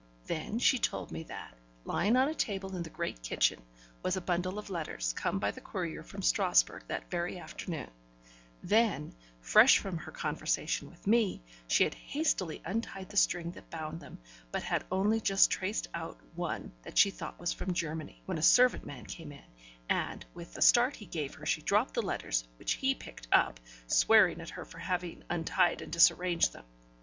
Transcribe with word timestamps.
Then 0.25 0.57
she 0.57 0.79
told 0.79 1.11
me 1.11 1.21
that, 1.25 1.55
lying 1.85 2.17
on 2.17 2.27
a 2.27 2.33
table 2.33 2.75
in 2.75 2.81
the 2.81 2.89
great 2.89 3.21
kitchen, 3.21 3.61
was 4.01 4.17
a 4.17 4.19
bundle 4.21 4.57
of 4.57 4.71
letters, 4.71 5.13
come 5.13 5.37
by 5.37 5.51
the 5.51 5.61
courier 5.61 6.01
from 6.01 6.23
Strasburg 6.23 6.81
that 6.87 7.11
very 7.11 7.37
afternoon: 7.37 7.87
then, 8.63 9.13
fresh 9.41 9.77
from 9.77 9.99
her 9.99 10.11
conversation 10.11 10.89
with 10.89 11.05
me, 11.05 11.43
she 11.67 11.83
had 11.83 11.93
hastily 11.93 12.63
untied 12.65 13.09
the 13.09 13.15
string 13.15 13.51
that 13.51 13.69
bound 13.69 13.99
them, 13.99 14.17
but 14.51 14.63
had 14.63 14.83
only 14.91 15.21
just 15.21 15.51
traced 15.51 15.87
out 15.93 16.19
one 16.33 16.71
that 16.81 16.97
she 16.97 17.11
thought 17.11 17.39
was 17.39 17.53
from 17.53 17.71
Germany, 17.75 18.23
when 18.25 18.39
a 18.39 18.41
servant 18.41 18.83
man 18.83 19.05
came 19.05 19.31
in, 19.31 19.45
and, 19.87 20.25
with 20.33 20.55
the 20.55 20.63
start 20.63 20.95
he 20.95 21.05
gave 21.05 21.35
her, 21.35 21.45
she 21.45 21.61
dropped 21.61 21.93
the 21.93 22.01
letters, 22.01 22.43
which 22.57 22.71
he 22.73 22.95
picked 22.95 23.27
up, 23.31 23.59
swearing 23.85 24.41
at 24.41 24.49
her 24.49 24.65
for 24.65 24.79
having 24.79 25.23
untied 25.29 25.79
and 25.79 25.91
disarranged 25.93 26.53
them. 26.53 26.65